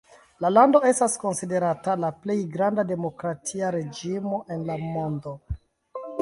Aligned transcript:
La 0.43 0.49
lando 0.51 0.79
estas 0.91 1.17
konsiderata 1.23 1.93
la 2.05 2.09
plej 2.23 2.37
granda 2.55 2.87
demokratia 2.93 3.71
reĝimo 3.77 4.41
en 4.57 4.65
la 4.71 4.79
mondo. 4.97 5.37